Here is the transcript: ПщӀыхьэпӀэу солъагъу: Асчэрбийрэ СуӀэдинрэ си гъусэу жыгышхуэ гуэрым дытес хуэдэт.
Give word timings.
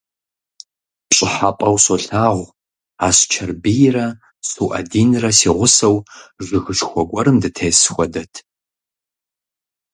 ПщӀыхьэпӀэу 1.09 1.77
солъагъу: 1.83 2.47
Асчэрбийрэ 3.07 4.07
СуӀэдинрэ 4.49 5.31
си 5.39 5.49
гъусэу 5.57 5.95
жыгышхуэ 6.45 7.01
гуэрым 7.09 7.37
дытес 7.41 7.79
хуэдэт. 7.93 8.33